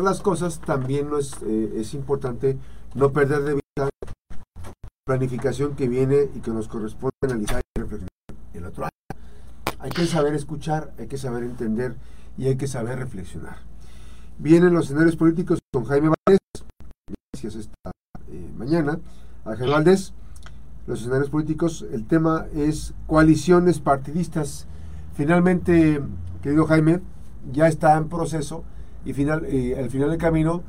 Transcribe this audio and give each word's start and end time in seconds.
las 0.00 0.22
cosas, 0.22 0.60
también 0.60 1.10
no 1.10 1.18
es, 1.18 1.34
eh, 1.42 1.74
es 1.76 1.92
importante 1.92 2.56
no 2.94 3.12
perder 3.12 3.42
de 3.42 3.54
vista 3.54 3.62
la 3.76 3.90
planificación 5.04 5.74
que 5.74 5.86
viene 5.86 6.30
y 6.34 6.40
que 6.40 6.50
nos 6.50 6.66
corresponde 6.66 7.12
analizar 7.22 7.60
y 7.76 7.80
reflexionar 7.80 8.08
el 8.54 8.64
otro 8.64 8.84
año. 8.84 9.20
Hay 9.78 9.90
que 9.90 10.06
saber 10.06 10.34
escuchar, 10.34 10.94
hay 10.98 11.08
que 11.08 11.18
saber 11.18 11.42
entender 11.42 11.96
y 12.38 12.46
hay 12.46 12.56
que 12.56 12.68
saber 12.68 12.98
reflexionar. 12.98 13.58
Vienen 14.38 14.72
los 14.72 14.86
escenarios 14.86 15.16
políticos 15.16 15.58
con 15.70 15.84
Jaime 15.84 16.08
Valdés, 16.08 16.40
gracias 17.34 17.54
esta 17.56 17.90
eh, 18.28 18.50
mañana, 18.56 18.98
a 19.44 19.56
Jaime 19.56 19.72
Valdés. 19.72 20.14
Los 20.86 21.00
escenarios 21.00 21.28
políticos, 21.28 21.84
el 21.92 22.06
tema 22.06 22.46
es 22.54 22.94
coaliciones 23.06 23.78
partidistas. 23.78 24.66
Finalmente, 25.14 26.02
querido 26.42 26.66
Jaime, 26.66 27.02
ya 27.52 27.68
está 27.68 27.96
en 27.98 28.08
proceso 28.08 28.64
y 29.04 29.12
final, 29.12 29.44
eh, 29.46 29.76
al 29.78 29.90
final 29.90 30.10
del 30.10 30.18
camino, 30.18 30.62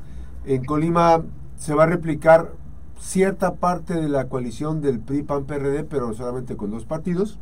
en 0.44 0.64
Colima 0.64 1.24
se 1.56 1.74
va 1.74 1.84
a 1.84 1.86
replicar 1.86 2.52
cierta 2.98 3.54
parte 3.54 3.94
de 3.94 4.08
la 4.08 4.28
coalición 4.28 4.80
del 4.80 5.00
PRI 5.00 5.22
PAN 5.22 5.44
PRD, 5.44 5.84
pero 5.84 6.12
solamente 6.14 6.56
con 6.56 6.70
dos 6.70 6.84
partidos 6.84 7.38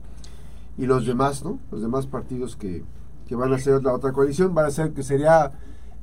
y 0.76 0.86
los 0.86 1.06
demás, 1.06 1.44
¿no? 1.44 1.60
Los 1.70 1.82
demás 1.82 2.06
partidos 2.06 2.56
que, 2.56 2.84
que 3.28 3.34
van 3.36 3.52
a 3.52 3.58
ser 3.58 3.82
la 3.82 3.92
otra 3.92 4.12
coalición 4.12 4.54
van 4.54 4.66
a 4.66 4.70
ser 4.70 4.92
que 4.92 5.02
sería 5.02 5.52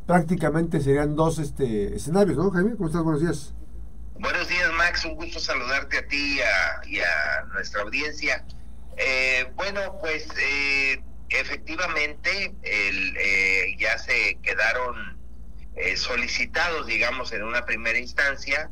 prácticamente 0.06 0.82
serían 0.82 1.16
dos 1.16 1.38
este 1.38 1.96
escenarios, 1.96 2.38
¿no, 2.38 2.50
Jaime? 2.50 2.76
¿Cómo 2.76 2.88
estás? 2.88 3.04
Buenos 3.04 3.22
días. 3.22 3.54
Buenos 4.20 4.48
días, 4.48 4.72
Max. 4.76 5.06
Un 5.06 5.16
gusto 5.16 5.40
saludarte 5.40 6.00
a 6.00 6.08
ti 6.08 6.38
y 6.38 6.40
a, 6.40 6.90
y 6.90 7.00
a 7.00 7.46
nuestra 7.54 7.84
audiencia. 7.84 8.44
Eh, 8.98 9.52
bueno, 9.56 9.80
pues 10.02 10.28
eh, 10.42 11.02
efectivamente 11.30 12.54
el, 12.64 13.18
eh, 13.18 13.76
ya 13.78 13.98
se 13.98 14.38
quedaron 14.42 15.18
eh, 15.76 15.96
solicitados, 15.98 16.88
digamos, 16.88 17.32
en 17.32 17.44
una 17.44 17.66
primera 17.66 17.98
instancia. 17.98 18.70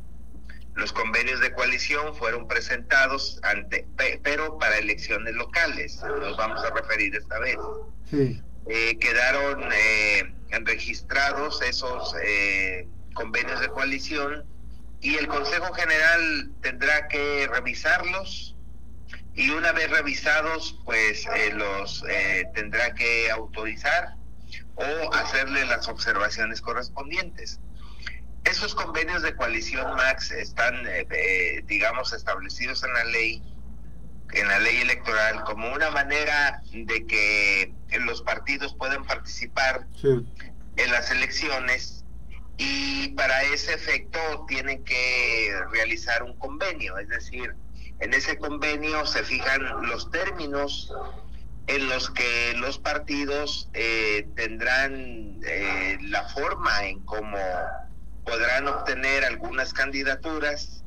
Los 0.76 0.94
convenios 0.94 1.40
de 1.40 1.54
coalición 1.54 2.16
fueron 2.16 2.48
presentados 2.48 3.40
ante, 3.44 3.88
pero 4.24 4.58
para 4.60 4.78
elecciones 4.78 5.34
locales. 5.34 6.02
Nos 6.04 6.38
vamos 6.38 6.64
a 6.64 6.70
referir 6.70 7.16
esta 7.16 7.40
vez. 7.40 7.58
Sí. 8.10 8.42
Eh, 8.70 8.98
quedaron 9.00 9.64
registrados 10.66 11.62
esos 11.62 12.14
convenios 13.14 13.60
de 13.62 13.70
coalición 13.70 14.46
y 15.02 15.16
el 15.16 15.28
Consejo 15.28 15.74
General 15.74 16.52
tendrá 16.62 17.08
que 17.08 17.48
revisarlos 17.52 18.57
y 19.38 19.52
una 19.52 19.72
vez 19.72 19.90
revisados 19.92 20.80
pues 20.84 21.26
eh, 21.36 21.52
los 21.54 22.04
eh, 22.10 22.44
tendrá 22.56 22.94
que 22.96 23.30
autorizar 23.30 24.16
o 24.76 25.14
hacerle 25.14 25.64
las 25.66 25.88
observaciones 25.88 26.60
correspondientes. 26.60 27.60
Esos 28.46 28.74
convenios 28.74 29.22
de 29.22 29.36
coalición, 29.36 29.96
Max, 29.96 30.32
están, 30.32 30.88
eh, 30.88 31.06
eh, 31.12 31.64
digamos, 31.68 32.14
establecidos 32.14 32.84
en 32.84 32.94
la 32.94 33.04
ley, 33.06 33.44
en 34.34 34.48
la 34.48 34.60
ley 34.60 34.78
electoral, 34.78 35.44
como 35.44 35.72
una 35.72 35.92
manera 35.92 36.62
de 36.72 37.06
que 37.06 37.74
los 38.00 38.22
partidos 38.24 38.74
puedan 38.76 39.04
participar 39.04 39.86
Sí. 40.02 40.26
en 40.78 40.92
las 40.92 41.12
elecciones 41.12 42.06
y 42.58 43.10
para 43.10 43.44
ese 43.44 43.74
efecto 43.74 44.20
tienen 44.48 44.84
que 44.84 45.54
realizar 45.72 46.24
un 46.24 46.38
convenio, 46.40 46.98
es 46.98 47.08
decir, 47.10 47.54
en 48.00 48.14
ese 48.14 48.38
convenio 48.38 49.06
se 49.06 49.24
fijan 49.24 49.88
los 49.88 50.12
términos 50.12 50.94
en 51.68 51.90
los 51.90 52.10
que 52.12 52.54
los 52.58 52.78
partidos 52.78 53.70
eh, 53.74 54.28
tendrán 54.36 55.40
eh, 55.46 55.98
la 56.02 56.24
forma 56.30 56.86
en 56.86 57.00
cómo 57.02 57.38
podrán 58.26 58.68
obtener 58.68 59.26
algunas 59.26 59.74
candidaturas 59.74 60.84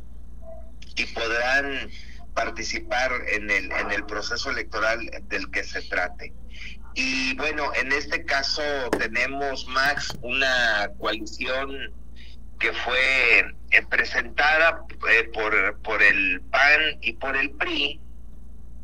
y 0.97 1.05
podrán 1.07 1.91
participar 2.35 3.13
en 3.29 3.51
el, 3.51 3.71
en 3.73 3.91
el 3.91 4.07
proceso 4.07 4.51
electoral 4.51 4.99
del 5.29 5.51
que 5.51 5.65
se 5.65 5.83
trate. 5.83 6.33
Y 6.95 7.37
bueno, 7.37 7.73
en 7.75 7.93
este 7.93 8.25
caso 8.25 8.63
tenemos, 8.99 9.67
Max, 9.69 10.17
una 10.23 10.91
coalición 10.99 11.95
que 12.59 12.73
fue 12.73 13.55
eh, 13.71 13.83
presentada 13.89 14.85
eh, 15.11 15.25
por, 15.33 15.81
por 15.83 16.03
el 16.03 16.41
PAN 16.51 16.99
y 17.03 17.15
por 17.15 17.37
el 17.37 17.51
PRI. 17.53 18.01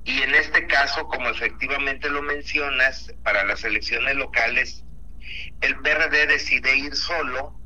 Y 0.04 0.22
en 0.22 0.34
este 0.34 0.66
caso, 0.66 1.06
como 1.08 1.28
efectivamente 1.30 2.08
lo 2.08 2.22
mencionas, 2.22 3.12
para 3.24 3.44
las 3.44 3.64
elecciones 3.64 4.14
locales, 4.14 4.84
el 5.60 5.76
PRD 5.80 6.26
decide 6.26 6.76
ir 6.76 6.94
solo 6.94 7.58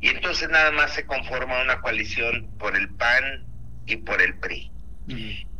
y 0.00 0.08
entonces 0.08 0.48
nada 0.48 0.72
más 0.72 0.94
se 0.94 1.06
conforma 1.06 1.62
una 1.62 1.80
coalición 1.80 2.50
por 2.58 2.76
el 2.76 2.88
PAN 2.96 3.44
y 3.86 3.96
por 3.96 4.20
el 4.20 4.36
PRI 4.38 4.72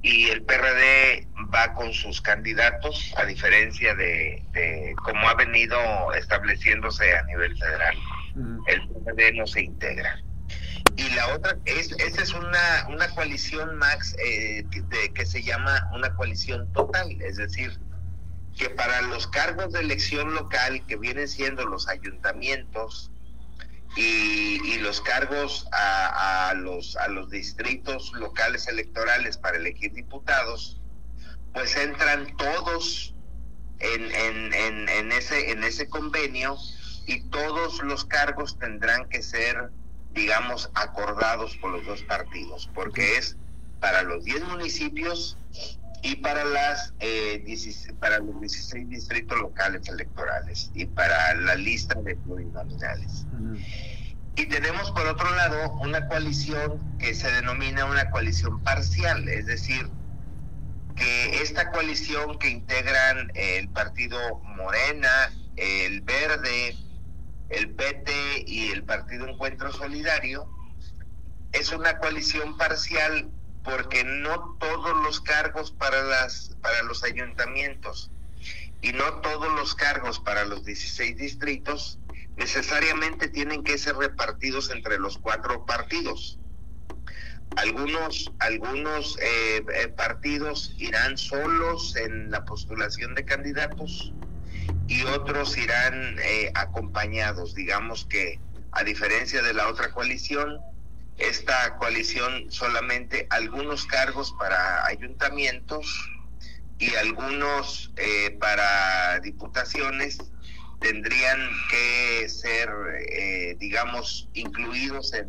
y 0.03 0.29
el 0.29 0.43
PRD 0.43 1.27
va 1.55 1.75
con 1.75 1.93
sus 1.93 2.21
candidatos, 2.21 3.13
a 3.17 3.25
diferencia 3.25 3.95
de, 3.95 4.43
de 4.53 4.95
cómo 5.03 5.29
ha 5.29 5.35
venido 5.35 5.77
estableciéndose 6.15 7.17
a 7.17 7.23
nivel 7.25 7.57
federal. 7.57 7.97
El 8.69 8.89
PRD 8.89 9.33
no 9.33 9.47
se 9.47 9.63
integra. 9.63 10.21
Y 10.99 11.09
la 11.11 11.33
otra, 11.35 11.57
es, 11.65 11.93
esa 11.93 12.23
es 12.23 12.35
una, 12.35 12.87
una 12.89 13.09
coalición, 13.15 13.77
Max, 13.77 14.17
eh, 14.19 14.65
de- 14.69 15.13
que 15.15 15.25
se 15.25 15.43
llama 15.45 15.89
una 15.93 16.13
coalición 16.17 16.71
total, 16.73 17.09
es 17.23 17.37
decir, 17.37 17.79
que 18.57 18.69
para 18.71 19.01
los 19.03 19.29
cargos 19.29 19.73
de 19.73 19.81
elección 19.81 20.35
local, 20.35 20.85
que 20.89 20.97
vienen 20.97 21.29
siendo 21.29 21.65
los 21.67 21.89
ayuntamientos, 21.89 23.13
y, 23.97 24.79
los 24.81 25.01
cargos 25.01 25.67
a, 25.73 26.53
los 26.57 26.97
a 26.97 27.09
los 27.09 27.31
distritos 27.31 28.13
locales 28.15 28.69
electorales 28.69 29.39
para 29.39 29.57
elegir 29.57 29.93
diputados 29.93 30.81
pues 31.53 31.75
entran 31.77 32.37
todos 32.37 33.15
en, 33.81 34.13
en, 34.13 34.89
en 34.89 35.13
ese 35.13 35.51
en 35.51 35.65
ese 35.65 35.89
convenio 35.89 36.57
y 37.07 37.29
todos 37.31 37.83
los 37.83 38.05
cargos 38.05 38.59
tendrán 38.59 39.09
que 39.09 39.23
ser 39.23 39.71
digamos 40.13 40.71
acordados 40.75 41.57
por 41.57 41.73
los 41.73 41.87
dos 41.87 42.03
partidos 42.03 42.69
porque 42.75 43.19
es 43.19 43.37
para 43.81 44.03
los 44.03 44.25
10 44.25 44.45
municipios 44.45 45.39
y 46.03 46.17
para 46.17 46.45
las 46.45 46.95
eh, 47.01 47.43
16 47.45 47.95
para 47.99 48.19
los 48.19 48.41
16 48.41 48.89
distritos 48.89 49.39
locales 49.39 49.89
electorales 49.89 50.71
y 50.75 50.87
para 50.87 51.35
la 51.35 51.55
lista 51.57 51.95
de 52.01 52.17
plurinominales. 52.17 53.27
Y 54.37 54.47
tenemos 54.47 54.93
por 54.93 55.07
otro 55.07 55.29
lado 55.35 55.73
una 55.81 56.07
coalición 56.07 56.97
que 56.99 57.15
se 57.15 57.31
denomina 57.33 57.85
una 57.87 58.09
coalición 58.11 58.63
parcial, 58.63 59.29
es 59.29 59.47
decir, 59.47 59.91
que 60.95 61.43
esta 61.43 61.71
coalición 61.73 62.39
que 62.39 62.49
integran 62.49 63.33
el 63.35 63.69
partido 63.71 64.39
Morena, 64.57 65.33
el 65.57 66.03
Verde, 66.03 66.77
el 67.49 67.71
PT 67.71 68.45
y 68.47 68.71
el 68.71 68.85
Partido 68.85 69.27
Encuentro 69.27 69.73
Solidario, 69.73 70.49
es 71.53 71.73
una 71.73 71.99
coalición 71.99 72.57
parcial 72.57 73.31
porque 73.65 74.05
no 74.05 74.57
todos 74.61 74.97
los 75.03 75.21
cargos 75.21 75.73
para 75.73 76.03
las 76.03 76.57
para 76.63 76.83
los 76.83 77.05
ayuntamientos 77.05 78.11
y 78.81 78.93
no 78.93 79.21
todos 79.21 79.53
los 79.55 79.75
cargos 79.75 80.21
para 80.21 80.45
los 80.45 80.65
16 80.65 81.17
distritos 81.17 81.99
necesariamente 82.37 83.29
tienen 83.29 83.65
que 83.65 83.77
ser 83.79 83.97
repartidos 83.97 84.71
entre 84.71 84.99
los 84.99 85.19
cuatro 85.19 85.67
partidos. 85.67 86.39
Algunos, 87.57 88.31
algunos 88.39 89.19
eh, 89.21 89.65
eh, 89.75 89.89
partidos 89.89 90.75
irán 90.79 91.19
solos 91.19 91.97
en 91.97 92.31
la 92.31 92.45
postulación 92.45 93.15
de 93.15 93.25
candidatos 93.25 94.13
y 94.89 95.05
otros 95.05 95.57
irán 95.57 96.17
eh, 96.21 96.51
acompañados. 96.55 97.55
Digamos 97.55 98.07
que 98.07 98.41
a 98.73 98.83
diferencia 98.83 99.43
de 99.43 99.55
la 99.55 99.69
otra 99.69 99.91
coalición, 99.91 100.59
esta 101.19 101.77
coalición 101.77 102.51
solamente 102.51 103.27
algunos 103.31 103.87
cargos 103.87 104.35
para 104.39 104.87
ayuntamientos 104.87 105.87
y 106.79 106.95
algunos 106.95 107.93
eh, 107.97 108.37
para 108.41 109.19
diputaciones 109.21 110.19
tendrían 110.81 111.41
que 111.71 112.29
ser, 112.29 112.69
eh, 113.11 113.57
digamos, 113.59 114.29
incluidos 114.35 115.13
en, 115.13 115.29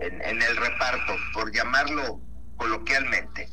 en, 0.00 0.42
el 0.42 0.56
reparto, 0.56 1.16
por 1.32 1.52
llamarlo 1.52 2.20
coloquialmente. 2.56 3.48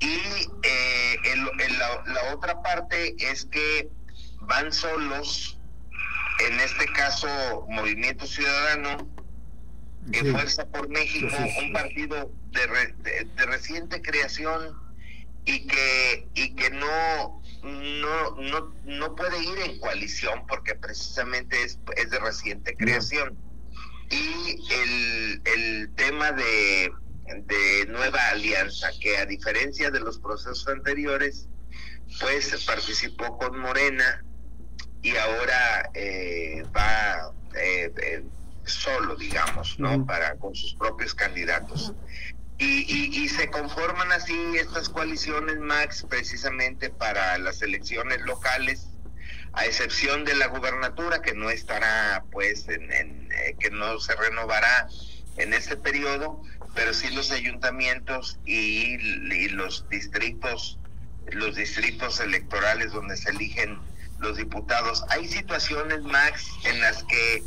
Y 0.00 0.18
eh, 0.62 1.16
el, 1.24 1.78
la, 1.78 2.34
otra 2.34 2.60
parte 2.62 3.14
es 3.18 3.46
que 3.46 3.88
van 4.46 4.72
solos, 4.72 5.58
en 6.46 6.60
este 6.60 6.86
caso 6.86 7.66
Movimiento 7.68 8.26
Ciudadano, 8.26 9.08
sí. 10.12 10.18
Fuerza 10.30 10.66
por 10.66 10.88
México, 10.88 11.28
sí, 11.36 11.64
un 11.64 11.72
partido 11.72 12.32
de, 12.50 12.66
re, 12.66 12.94
de, 12.98 13.24
de, 13.36 13.46
reciente 13.46 14.02
creación 14.02 14.76
y 15.44 15.66
que, 15.66 16.28
y 16.34 16.54
que 16.54 16.70
no 16.70 17.42
no, 17.62 18.36
no, 18.36 18.74
no 18.84 19.14
puede 19.14 19.42
ir 19.42 19.58
en 19.64 19.78
coalición 19.78 20.46
porque 20.48 20.74
precisamente 20.74 21.62
es, 21.62 21.78
es 21.96 22.10
de 22.10 22.18
reciente 22.18 22.74
creación. 22.76 23.38
Y 24.10 24.60
el, 24.72 25.42
el 25.44 25.94
tema 25.94 26.32
de, 26.32 26.92
de 27.26 27.86
nueva 27.88 28.20
alianza, 28.28 28.90
que 29.00 29.16
a 29.16 29.26
diferencia 29.26 29.90
de 29.90 30.00
los 30.00 30.18
procesos 30.18 30.66
anteriores, 30.68 31.48
pues 32.20 32.64
participó 32.66 33.38
con 33.38 33.58
Morena 33.58 34.24
y 35.02 35.16
ahora 35.16 35.90
eh, 35.94 36.62
va 36.74 37.32
eh, 37.56 37.92
eh, 38.02 38.24
solo, 38.64 39.16
digamos, 39.16 39.78
¿no? 39.78 40.06
Para 40.06 40.36
con 40.36 40.54
sus 40.54 40.74
propios 40.74 41.14
candidatos. 41.14 41.92
Y, 42.58 43.24
y, 43.24 43.28
se 43.28 43.50
conforman 43.50 44.12
así 44.12 44.36
estas 44.56 44.88
coaliciones, 44.88 45.58
Max, 45.58 46.06
precisamente 46.08 46.90
para 46.90 47.36
las 47.38 47.60
elecciones 47.60 48.20
locales, 48.20 48.86
a 49.54 49.64
excepción 49.66 50.24
de 50.24 50.36
la 50.36 50.46
gubernatura, 50.46 51.22
que 51.22 51.34
no 51.34 51.50
estará, 51.50 52.22
pues, 52.30 52.68
en, 52.68 53.28
que 53.58 53.70
no 53.70 53.98
se 53.98 54.14
renovará 54.14 54.86
en 55.38 55.54
este 55.54 55.76
periodo, 55.76 56.40
pero 56.72 56.94
sí 56.94 57.10
los 57.10 57.32
ayuntamientos 57.32 58.38
y, 58.44 58.94
y 59.34 59.48
los 59.48 59.88
distritos, 59.88 60.78
los 61.32 61.56
distritos 61.56 62.20
electorales 62.20 62.92
donde 62.92 63.16
se 63.16 63.30
eligen 63.30 63.80
los 64.22 64.36
diputados. 64.36 65.04
Hay 65.10 65.28
situaciones, 65.28 66.02
Max, 66.02 66.46
en 66.64 66.80
las 66.80 67.02
que 67.04 67.42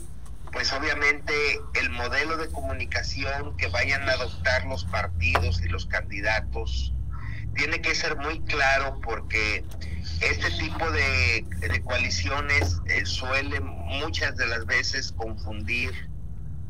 pues 0.51 0.72
obviamente 0.72 1.33
el 1.74 1.89
modelo 1.89 2.38
de 2.38 2.48
comunicación 2.48 3.57
que 3.57 3.68
vayan 3.68 4.07
a 4.07 4.13
adoptar 4.13 4.66
los 4.66 4.86
partidos 4.86 5.62
y 5.62 5.68
los 5.68 5.86
candidatos 5.86 6.94
tiene 7.56 7.81
que 7.81 7.94
ser 7.94 8.16
muy 8.16 8.39
claro 8.42 9.00
porque 9.04 9.66
este 10.22 10.50
tipo 10.51 10.89
de, 10.92 11.45
coaliciones 11.83 12.77
eh, 12.86 13.06
suelen 13.06 13.66
muchas 13.66 14.38
de 14.38 14.48
las 14.48 14.66
veces 14.66 15.12
confundir 15.12 15.92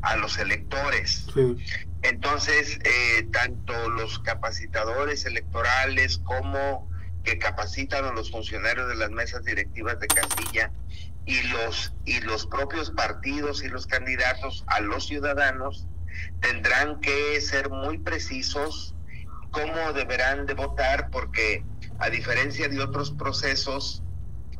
a 0.02 0.16
los 0.16 0.38
electores. 0.38 1.26
Entonces, 2.02 2.78
eh, 2.82 3.28
tanto 3.32 3.88
los 3.90 4.18
capacitadores 4.20 5.26
electorales 5.26 6.18
como 6.18 6.88
que 7.26 7.38
capacitan 7.38 8.04
a 8.04 8.12
los 8.12 8.30
funcionarios 8.30 8.88
de 8.88 8.94
las 8.94 9.10
mesas 9.10 9.44
directivas 9.44 9.98
de 9.98 10.06
Castilla 10.06 10.70
y 11.26 11.42
los 11.48 11.92
y 12.04 12.20
los 12.20 12.46
propios 12.46 12.92
partidos 12.92 13.64
y 13.64 13.68
los 13.68 13.88
candidatos 13.88 14.64
a 14.68 14.80
los 14.80 15.08
ciudadanos 15.08 15.88
tendrán 16.40 17.00
que 17.00 17.40
ser 17.40 17.68
muy 17.68 17.98
precisos 17.98 18.94
cómo 19.50 19.92
deberán 19.92 20.46
de 20.46 20.54
votar 20.54 21.10
porque 21.10 21.64
a 21.98 22.10
diferencia 22.10 22.68
de 22.68 22.80
otros 22.80 23.10
procesos 23.10 24.04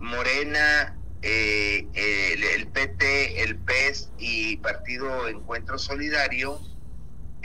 Morena 0.00 0.98
eh, 1.22 1.86
el, 1.94 2.42
el, 2.42 2.66
PT 2.66 3.44
el 3.44 3.58
PES 3.58 4.10
y 4.18 4.56
Partido 4.56 5.28
Encuentro 5.28 5.78
Solidario 5.78 6.60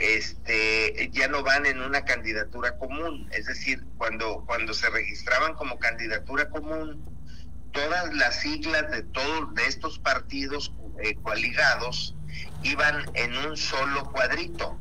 este, 0.02 1.10
ya 1.12 1.28
no 1.28 1.44
van 1.44 1.64
en 1.64 1.80
una 1.80 2.04
candidatura 2.04 2.76
común. 2.76 3.28
Es 3.32 3.46
decir, 3.46 3.84
cuando, 3.96 4.44
cuando 4.46 4.74
se 4.74 4.90
registraban 4.90 5.54
como 5.54 5.78
candidatura 5.78 6.48
común, 6.50 7.04
todas 7.70 8.12
las 8.14 8.40
siglas 8.40 8.90
de 8.90 9.02
todos 9.04 9.54
de 9.54 9.66
estos 9.66 10.00
partidos 10.00 10.74
eh, 11.02 11.14
coaligados 11.22 12.16
iban 12.64 13.04
en 13.14 13.36
un 13.36 13.56
solo 13.56 14.10
cuadrito. 14.10 14.76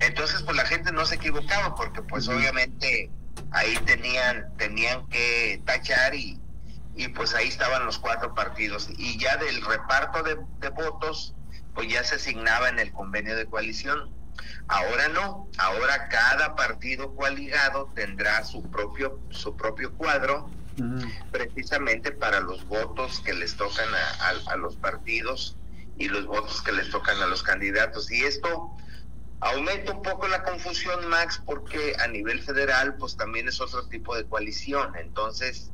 Entonces, 0.00 0.42
pues 0.42 0.56
la 0.56 0.66
gente 0.66 0.92
no 0.92 1.06
se 1.06 1.14
equivocaba 1.14 1.74
porque 1.74 2.02
pues 2.02 2.28
obviamente 2.28 3.10
ahí 3.52 3.74
tenían 3.86 4.54
tenían 4.58 5.08
que 5.08 5.62
tachar 5.64 6.14
y, 6.14 6.38
y 6.94 7.08
pues 7.08 7.34
ahí 7.34 7.48
estaban 7.48 7.86
los 7.86 7.98
cuatro 7.98 8.34
partidos 8.34 8.90
y 8.98 9.18
ya 9.18 9.36
del 9.38 9.64
reparto 9.64 10.22
de, 10.22 10.36
de 10.58 10.68
votos 10.70 11.34
pues 11.74 11.88
ya 11.88 12.04
se 12.04 12.16
asignaba 12.16 12.68
en 12.68 12.78
el 12.78 12.92
convenio 12.92 13.36
de 13.36 13.46
coalición. 13.46 14.10
Ahora 14.68 15.08
no, 15.08 15.48
ahora 15.58 16.08
cada 16.08 16.54
partido 16.54 17.14
coaligado 17.14 17.92
tendrá 17.94 18.44
su 18.44 18.70
propio, 18.70 19.20
su 19.30 19.56
propio 19.56 19.94
cuadro, 19.94 20.50
precisamente 21.30 22.12
para 22.12 22.40
los 22.40 22.66
votos 22.66 23.20
que 23.20 23.34
les 23.34 23.56
tocan 23.56 23.88
a, 24.48 24.56
los 24.56 24.76
partidos 24.76 25.56
y 25.98 26.08
los 26.08 26.26
votos 26.26 26.62
que 26.62 26.72
les 26.72 26.90
tocan 26.90 27.20
a 27.20 27.26
los 27.26 27.42
candidatos. 27.42 28.10
Y 28.10 28.22
esto 28.22 28.74
aumenta 29.40 29.92
un 29.92 30.02
poco 30.02 30.28
la 30.28 30.42
confusión, 30.42 31.08
Max, 31.08 31.42
porque 31.44 31.94
a 31.98 32.06
nivel 32.08 32.42
federal, 32.42 32.96
pues 32.96 33.16
también 33.16 33.48
es 33.48 33.60
otro 33.60 33.86
tipo 33.88 34.16
de 34.16 34.26
coalición. 34.26 34.96
Entonces, 34.96 35.70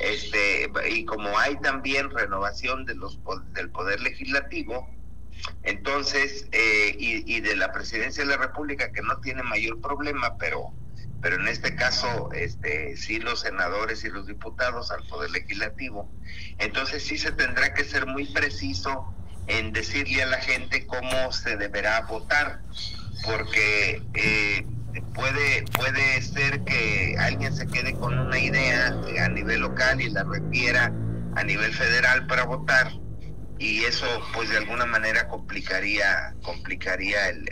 este, 0.00 0.70
y 0.90 1.04
como 1.04 1.38
hay 1.38 1.58
también 1.60 2.10
renovación 2.10 2.84
de 2.84 2.94
los, 2.94 3.18
del 3.54 3.70
poder 3.70 4.00
legislativo, 4.00 4.88
entonces, 5.62 6.46
eh, 6.52 6.94
y, 6.98 7.40
de 7.40 7.56
la 7.56 7.72
presidencia 7.72 8.24
de 8.24 8.30
la 8.30 8.36
República, 8.36 8.92
que 8.92 9.02
no 9.02 9.18
tiene 9.18 9.42
mayor 9.42 9.80
problema, 9.80 10.36
pero, 10.38 10.72
pero 11.20 11.36
en 11.36 11.48
este 11.48 11.74
caso, 11.76 12.30
este, 12.32 12.96
sí 12.96 13.18
los 13.18 13.40
senadores 13.40 14.04
y 14.04 14.08
los 14.08 14.26
diputados 14.26 14.90
al 14.90 15.04
Poder 15.06 15.30
Legislativo. 15.30 16.10
Entonces, 16.58 17.04
sí 17.04 17.18
se 17.18 17.32
tendrá 17.32 17.74
que 17.74 17.84
ser 17.84 18.06
muy 18.06 18.26
preciso 18.32 19.14
en 19.46 19.72
decirle 19.72 20.22
a 20.22 20.26
la 20.26 20.38
gente 20.38 20.86
cómo 20.86 21.32
se 21.32 21.56
deberá 21.56 22.02
votar, 22.02 22.60
porque 23.24 24.02
eh, 24.14 24.66
puede, 25.14 25.64
puede 25.76 26.22
ser 26.22 26.62
que 26.64 27.16
alguien 27.18 27.54
se 27.54 27.66
quede 27.66 27.94
con 27.94 28.18
una 28.18 28.38
idea 28.38 28.88
a 29.24 29.28
nivel 29.28 29.60
local 29.60 30.00
y 30.00 30.10
la 30.10 30.24
refiera 30.24 30.92
a 31.34 31.44
nivel 31.44 31.72
federal 31.72 32.26
para 32.26 32.44
votar 32.44 33.01
y 33.62 33.84
eso 33.84 34.06
pues 34.34 34.50
de 34.50 34.56
alguna 34.56 34.86
manera 34.86 35.28
complicaría 35.28 36.34
complicaría 36.42 37.28
el, 37.28 37.48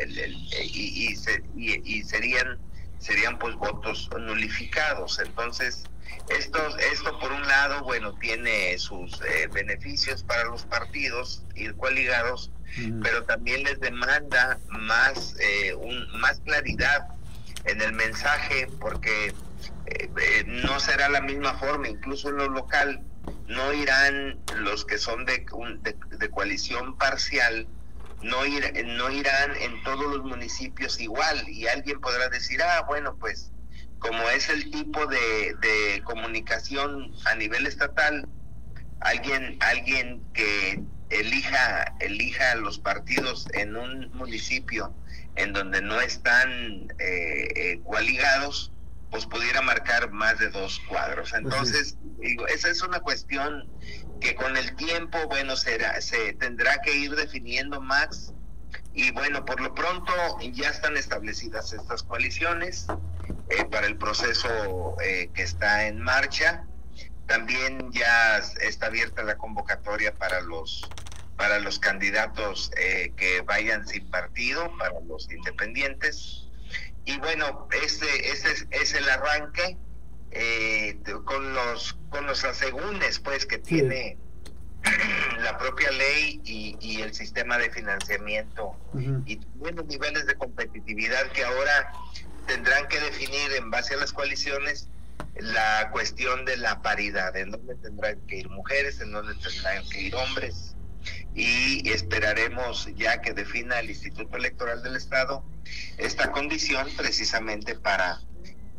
y, 0.60 1.14
y, 1.56 2.02
serían 2.02 2.58
serían 2.98 3.38
pues 3.38 3.54
votos 3.54 4.10
nulificados. 4.18 5.20
Entonces 5.20 5.84
esto 6.28 6.58
esto 6.78 7.16
por 7.20 7.30
un 7.30 7.46
lado 7.46 7.84
bueno 7.84 8.12
tiene 8.14 8.76
sus 8.78 9.20
eh, 9.22 9.48
beneficios 9.52 10.24
para 10.24 10.44
los 10.46 10.64
partidos 10.64 11.44
ir 11.54 11.76
coaligados 11.76 12.50
pero 13.02 13.24
también 13.24 13.64
les 13.64 13.80
demanda 13.80 14.58
más 14.68 15.34
eh, 15.40 15.74
un, 15.74 16.20
más 16.20 16.38
claridad 16.40 17.08
en 17.64 17.80
el 17.82 17.92
mensaje 17.92 18.68
porque 18.78 19.34
eh, 19.86 20.44
no 20.46 20.78
será 20.78 21.08
la 21.08 21.20
misma 21.20 21.54
forma 21.54 21.88
incluso 21.88 22.28
en 22.28 22.36
lo 22.36 22.48
local 22.48 23.02
no 23.46 23.72
irán 23.72 24.38
los 24.56 24.84
que 24.84 24.98
son 24.98 25.24
de, 25.24 25.44
de, 26.18 26.30
coalición 26.30 26.96
parcial, 26.96 27.66
no, 28.22 28.46
ir, 28.46 28.72
no 28.86 29.10
irán 29.10 29.56
en 29.56 29.82
todos 29.82 30.04
los 30.16 30.24
municipios 30.24 31.00
igual. 31.00 31.48
Y 31.48 31.66
alguien 31.66 32.00
podrá 32.00 32.28
decir, 32.28 32.62
ah, 32.62 32.84
bueno, 32.86 33.16
pues 33.16 33.50
como 33.98 34.28
es 34.30 34.48
el 34.48 34.70
tipo 34.70 35.06
de, 35.06 35.54
de 35.60 36.02
comunicación 36.04 37.12
a 37.26 37.34
nivel 37.34 37.66
estatal, 37.66 38.26
alguien, 39.00 39.58
alguien 39.60 40.22
que 40.32 40.82
elija, 41.10 41.94
elija 42.00 42.54
los 42.56 42.78
partidos 42.78 43.46
en 43.52 43.76
un 43.76 44.10
municipio 44.14 44.94
en 45.36 45.52
donde 45.52 45.82
no 45.82 46.00
están 46.00 46.92
eh, 46.98 47.48
eh 47.56 47.80
coaligados, 47.84 48.72
pues 49.10 49.26
pudiera 49.26 49.59
de 50.40 50.48
dos 50.48 50.80
cuadros. 50.88 51.32
Entonces, 51.32 51.96
digo, 52.18 52.46
esa 52.48 52.68
es 52.68 52.82
una 52.82 53.00
cuestión 53.00 53.70
que 54.20 54.34
con 54.34 54.56
el 54.56 54.74
tiempo, 54.74 55.18
bueno, 55.28 55.54
será, 55.56 56.00
se 56.00 56.32
tendrá 56.34 56.80
que 56.82 56.92
ir 56.92 57.14
definiendo 57.14 57.80
más. 57.80 58.34
Y 58.92 59.12
bueno, 59.12 59.44
por 59.44 59.60
lo 59.60 59.74
pronto 59.74 60.12
ya 60.52 60.70
están 60.70 60.96
establecidas 60.96 61.72
estas 61.72 62.02
coaliciones 62.02 62.86
eh, 63.50 63.64
para 63.70 63.86
el 63.86 63.96
proceso 63.96 64.96
eh, 65.00 65.30
que 65.32 65.42
está 65.42 65.86
en 65.86 66.00
marcha. 66.00 66.64
También 67.26 67.92
ya 67.92 68.38
está 68.60 68.86
abierta 68.86 69.22
la 69.22 69.36
convocatoria 69.36 70.12
para 70.14 70.40
los 70.40 70.88
para 71.36 71.58
los 71.58 71.78
candidatos 71.78 72.70
eh, 72.76 73.14
que 73.16 73.40
vayan 73.40 73.86
sin 73.88 74.10
partido, 74.10 74.70
para 74.76 75.00
los 75.00 75.30
independientes 75.32 76.50
y 77.04 77.18
bueno, 77.18 77.68
ese, 77.82 78.30
ese 78.30 78.66
es 78.70 78.94
el 78.94 79.08
arranque 79.08 79.76
eh, 80.32 80.98
con 81.24 81.54
los 81.54 81.98
con 82.08 82.26
los 82.26 82.44
asegúnes 82.44 83.18
pues 83.18 83.46
que 83.46 83.58
tiene 83.58 84.16
la 85.40 85.58
propia 85.58 85.90
ley 85.90 86.40
y, 86.44 87.00
el 87.00 87.14
sistema 87.14 87.56
de 87.58 87.70
financiamiento 87.70 88.76
y 89.26 89.40
buenos 89.54 89.86
niveles 89.86 90.26
de 90.26 90.34
competitividad 90.34 91.30
que 91.32 91.44
ahora 91.44 91.92
tendrán 92.46 92.86
que 92.88 93.00
definir 93.00 93.52
en 93.52 93.70
base 93.70 93.94
a 93.94 93.96
las 93.96 94.12
coaliciones 94.12 94.88
la 95.36 95.90
cuestión 95.92 96.44
de 96.44 96.56
la 96.56 96.82
paridad, 96.82 97.36
en 97.36 97.50
dónde 97.50 97.74
tendrán 97.76 98.20
que 98.26 98.38
ir 98.38 98.48
mujeres, 98.48 99.00
en 99.00 99.12
dónde 99.12 99.34
tendrán 99.36 99.88
que 99.88 100.00
ir 100.02 100.14
hombres, 100.14 100.74
y 101.34 101.88
esperaremos 101.88 102.88
ya 102.96 103.20
que 103.22 103.32
defina 103.32 103.80
el 103.80 103.90
Instituto 103.90 104.36
Electoral 104.36 104.82
del 104.82 104.96
Estado 104.96 105.44
esta 105.96 106.30
condición 106.32 106.88
precisamente 106.96 107.74
para 107.74 108.20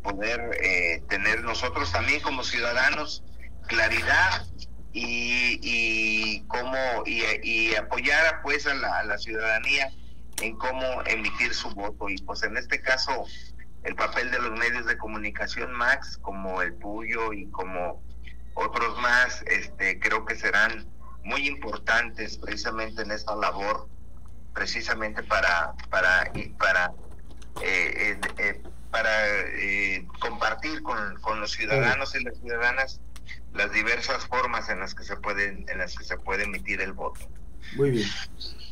poder 0.02 0.58
eh, 0.62 1.02
tener 1.08 1.42
nosotros 1.42 1.92
también 1.92 2.20
como 2.20 2.44
ciudadanos 2.44 3.22
claridad 3.66 4.46
y, 4.92 5.58
y 5.62 6.42
cómo 6.48 6.76
y, 7.06 7.74
apoyar 7.74 8.42
pues 8.42 8.66
a 8.66 8.74
la, 8.74 8.98
a 8.98 9.04
la 9.04 9.18
ciudadanía 9.18 9.90
en 10.40 10.56
cómo 10.56 11.02
emitir 11.06 11.54
su 11.54 11.70
voto. 11.70 12.08
Y 12.08 12.16
pues 12.18 12.42
en 12.42 12.56
este 12.56 12.80
caso 12.80 13.24
el 13.84 13.94
papel 13.96 14.30
de 14.30 14.38
los 14.38 14.52
medios 14.52 14.86
de 14.86 14.96
comunicación 14.96 15.72
Max 15.72 16.18
como 16.22 16.62
el 16.62 16.78
tuyo 16.78 17.32
y 17.32 17.46
como 17.50 18.02
otros 18.54 18.98
más 19.00 19.42
este 19.46 19.98
creo 19.98 20.24
que 20.24 20.36
serán 20.36 20.86
muy 21.24 21.46
importantes 21.46 22.36
precisamente 22.38 23.02
en 23.02 23.10
esta 23.10 23.34
labor 23.34 23.88
precisamente 24.54 25.22
para 25.22 25.74
para 25.90 26.30
para 26.58 26.92
eh, 27.60 28.18
eh, 28.38 28.62
para 28.92 29.10
eh, 29.58 30.06
compartir 30.20 30.82
con, 30.82 31.16
con, 31.20 31.40
los 31.40 31.50
ciudadanos 31.50 32.14
y 32.14 32.22
las 32.22 32.38
ciudadanas 32.38 33.00
las 33.54 33.72
diversas 33.72 34.24
formas 34.26 34.68
en 34.68 34.78
las 34.78 34.94
que 34.94 35.02
se 35.02 35.16
pueden 35.16 35.66
en 35.68 35.78
las 35.78 35.98
que 35.98 36.04
se 36.04 36.16
puede 36.16 36.44
emitir 36.44 36.80
el 36.80 36.92
voto 36.92 37.20
muy 37.76 37.90
bien 37.90 38.08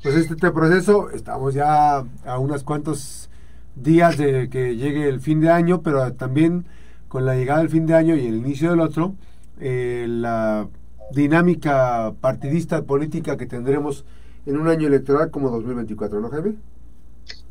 pues 0.03 0.15
este 0.15 0.51
proceso 0.53 1.11
estamos 1.11 1.55
ya 1.55 2.05
a 2.25 2.39
unos 2.39 2.63
cuantos 2.63 3.31
días 3.75 4.17
de 4.17 4.49
que 4.49 4.77
llegue 4.77 5.09
el 5.09 5.21
fin 5.21 5.41
de 5.41 5.51
año 5.51 5.83
pero 5.83 6.13
también 6.13 6.67
con 7.09 7.27
la 7.27 7.35
llegada 7.35 7.61
del 7.61 7.71
fin 7.71 7.87
de 7.87 7.95
año 7.95 8.15
y 8.15 8.27
el 8.27 8.37
inicio 8.37 8.71
del 8.71 8.81
otro 8.81 9.17
la 9.59 10.69
dinámica 11.13 12.13
partidista 12.21 12.83
política 12.83 13.37
que 13.37 13.47
tendremos 13.47 14.05
en 14.47 14.57
un 14.57 14.69
año 14.69 14.89
electoral 14.89 15.31
como 15.31 15.51
2024, 15.51 16.21
¿no, 16.21 16.31
Jaime? 16.31 16.55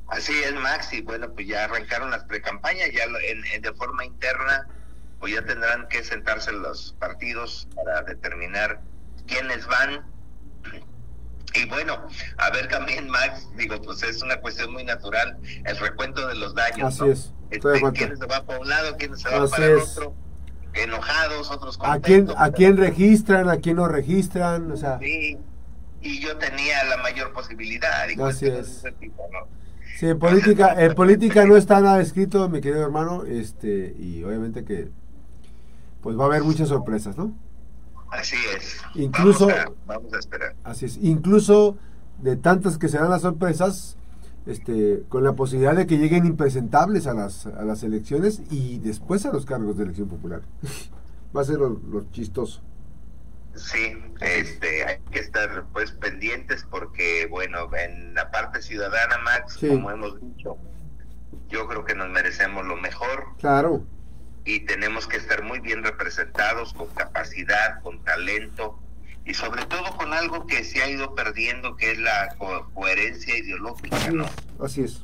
Así 0.10 0.34
es, 0.44 0.54
Max, 0.56 0.92
y 0.94 1.01
bueno, 1.01 1.32
pues 1.32 1.48
ya 1.48 1.66
arrancaron 1.66 2.10
las 2.10 2.24
precampañas, 2.24 2.89
ya 2.92 3.04
en, 3.04 3.62
de 3.62 3.74
forma 3.74 4.06
interna, 4.06 4.68
pues 5.20 5.34
ya 5.34 5.46
tendrán 5.46 5.88
que 5.88 6.04
sentarse 6.04 6.51
los 6.51 6.96
partidos 7.00 7.68
para 7.75 8.01
determinar 8.04 8.82
quiénes 9.28 9.68
van. 9.68 10.04
Y 11.54 11.66
bueno, 11.68 12.08
a 12.38 12.50
ver 12.51 12.68
también, 12.70 13.10
Max, 13.10 13.48
digo, 13.56 13.82
pues 13.82 14.04
es 14.04 14.22
una 14.22 14.38
cuestión 14.38 14.72
muy 14.72 14.84
natural, 14.84 15.38
el 15.66 15.78
recuento 15.78 16.28
de 16.28 16.36
los 16.36 16.54
daños. 16.56 17.00
Así 17.00 17.10
es. 17.10 17.34
Este, 17.51 17.82
quién 17.94 18.18
se 18.18 18.25
va 18.25 18.46
para 18.46 18.60
un 18.60 18.70
lado, 18.70 18.96
quién 18.98 19.18
se 19.18 19.30
va 19.30 19.48
para 19.48 19.66
el 19.66 19.78
otro 19.78 20.16
enojados, 20.74 21.51
otros 21.51 21.78
contentos. 21.78 22.36
¿A 22.36 22.51
quién, 22.51 22.54
¿A 22.54 22.56
quién 22.56 22.78
registran? 22.78 23.50
¿A 23.50 23.58
quién 23.58 23.78
no 23.78 23.88
registran? 23.88 24.72
O 24.72 24.78
sea, 24.78 25.00
sí, 25.00 25.38
y 26.01 26.20
yo 26.20 26.38
tenía 26.38 26.84
la 26.86 26.98
mayor 26.98 27.34
posibilidad. 27.34 28.08
Y 28.10 28.22
Así 28.22 28.48
es. 28.48 28.84
Sí, 30.00 30.08
en 30.08 30.18
política, 30.18 30.82
en 30.82 30.96
política 30.96 31.46
no 31.46 31.58
está 31.58 31.82
nada 31.82 32.00
escrito, 32.00 32.48
mi 32.48 32.62
querido 32.62 32.82
hermano, 32.84 33.25
este, 33.25 33.94
y 34.00 34.24
obviamente 34.24 34.63
que 34.63 34.89
pues 36.00 36.18
va 36.18 36.24
a 36.24 36.27
haber 36.27 36.41
muchas 36.41 36.70
sorpresas, 36.70 37.18
¿no? 37.18 37.34
Así 38.10 38.38
es. 38.56 38.77
Incluso, 38.96 39.50
vamos 39.86 40.13
a, 40.13 40.20
esperar. 40.20 40.56
Así 40.63 40.86
es. 40.86 40.98
Incluso 41.01 41.75
de 42.22 42.38
tantas 42.38 42.77
que 42.77 42.88
serán 42.88 43.10
las 43.10 43.24
sorpresas, 43.24 43.98
este, 44.46 45.03
con 45.10 45.25
la 45.25 45.34
posibilidad 45.34 45.75
de 45.75 45.86
que 45.86 45.98
lleguen 45.98 46.25
impresentables 46.25 47.06
a 47.06 47.13
las, 47.13 47.48
a 47.48 47.65
las 47.65 47.84
elecciones 47.84 48.41
y 48.50 48.79
después 48.79 49.25
a 49.25 49.34
los 49.34 49.46
cargos 49.46 49.75
de 49.75 49.84
elección 49.84 50.08
popular. 50.08 50.44
Va 51.36 51.41
a 51.41 51.44
ser 51.44 51.60
lo, 51.60 52.06
chistoso. 52.13 52.62
Sí, 53.60 53.98
este, 54.22 54.86
hay 54.86 55.00
que 55.12 55.20
estar 55.20 55.66
pues 55.74 55.92
pendientes 55.92 56.66
porque, 56.70 57.28
bueno, 57.30 57.70
en 57.75 58.13
la 58.13 58.32
parte 58.32 58.62
ciudadana, 58.62 59.18
Max, 59.20 59.58
como 59.60 59.92
hemos 59.92 60.20
dicho, 60.22 60.58
yo 61.50 61.68
creo 61.68 61.84
que 61.84 61.94
nos 61.94 62.10
merecemos 62.10 62.66
lo 62.66 62.78
mejor. 62.78 63.25
Claro. 63.39 63.86
Y 64.46 64.62
tenemos 64.62 65.08
que 65.08 65.18
estar 65.18 65.44
muy 65.44 65.60
bien 65.60 65.84
representados, 65.84 66.74
con 66.74 66.88
capacidad, 66.88 67.82
con 67.82 68.01
talento, 68.04 68.80
y 69.25 69.34
sobre 69.34 69.66
todo 69.66 69.96
con 69.98 70.13
algo 70.13 70.48
que 70.48 70.63
se 70.63 70.82
ha 70.82 70.89
ido 70.89 71.13
perdiendo, 71.13 71.75
que 71.75 71.92
es 71.92 72.00
la 72.00 72.36
coherencia 72.74 73.38
ideológica, 73.38 74.10
¿no? 74.12 74.25
Así 74.63 74.84
es. 74.84 75.04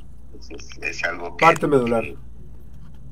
Es, 0.80 1.04
algo 1.04 1.36
que... 1.36 1.44
Parte 1.44 1.66
medular. 1.66 2.04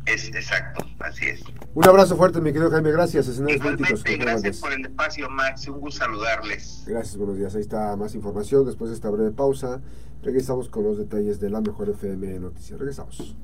Es 0.06 0.28
exacto, 0.28 0.84
así 0.98 1.26
es. 1.26 1.42
Un 1.74 1.88
abrazo 1.88 2.16
fuerte, 2.16 2.40
mi 2.40 2.52
querido 2.52 2.70
Jaime, 2.70 2.92
gracias. 2.92 3.26
Igualmente, 3.28 4.16
gracias 4.18 4.60
por 4.60 4.72
el 4.72 4.84
espacio, 4.84 5.30
Max, 5.30 5.66
un 5.68 5.80
gusto 5.80 6.04
saludarles. 6.04 6.84
Gracias, 6.86 7.16
buenos 7.16 7.38
días. 7.38 7.54
Ahí 7.54 7.62
está 7.62 7.96
más 7.96 8.14
información 8.14 8.66
después 8.66 8.90
de 8.90 8.96
esta 8.96 9.08
breve 9.08 9.30
pausa. 9.30 9.80
Regresamos 10.22 10.68
con 10.68 10.84
los 10.84 10.98
detalles 10.98 11.40
de 11.40 11.50
la 11.50 11.60
Mejor 11.60 11.88
FM 11.88 12.38
Noticias. 12.38 12.78
Regresamos. 12.78 13.34